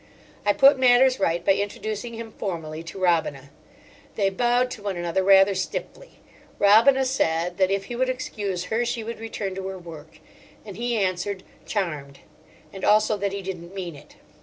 [0.47, 3.51] I put matters right by introducing him formally to Robina.
[4.15, 6.13] They bowed to one another rather stiffly.
[6.57, 10.17] Robina said that if he would excuse her she would return to her work;
[10.65, 12.17] and he answered "Charmed,"
[12.73, 14.15] and also that he didn't mean it.